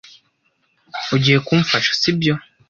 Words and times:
Ugiye 1.15 1.37
kumfasha, 1.47 1.91
sibyo? 2.01 2.33